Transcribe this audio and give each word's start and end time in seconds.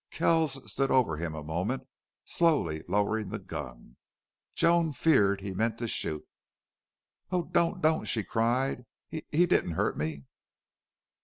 Kells 0.09 0.67
stood 0.71 0.89
over 0.89 1.17
him 1.17 1.35
a 1.35 1.43
moment, 1.43 1.87
slowly 2.25 2.83
lowering 2.87 3.29
the 3.29 3.37
gun. 3.37 3.97
Joan 4.55 4.93
feared 4.93 5.41
he 5.41 5.53
meant 5.53 5.77
to 5.77 5.87
shoot. 5.87 6.25
"Oh, 7.31 7.43
don't 7.43 7.81
don't!" 7.81 8.05
she 8.05 8.23
cried. 8.23 8.87
"He 9.09 9.25
he 9.31 9.45
didn't 9.45 9.73
hurt 9.73 9.95
me." 9.99 10.23